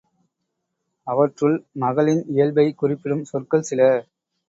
[1.07, 3.81] அவற்றுள் மகளின் இயல்பைக் குறிப்பிடும் சொற்கள் சில.